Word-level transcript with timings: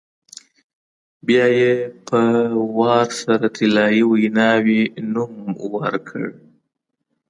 بیا 1.27 1.45
یې 1.59 1.73
په 2.07 2.21
وار 2.77 3.07
سره 3.23 3.45
طلایي 3.57 4.03
ویناوی 4.11 4.81
نوم 5.13 5.33
ورکړ. 5.75 6.25